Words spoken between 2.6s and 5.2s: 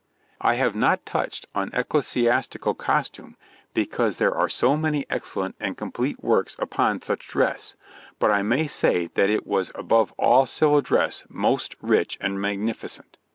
costume because there are so many